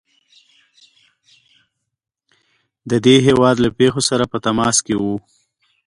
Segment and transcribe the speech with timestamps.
[2.89, 5.15] د دې هیواد له پیښو سره په تماس کې وو.